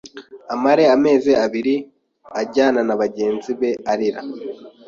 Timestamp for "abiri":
1.45-1.75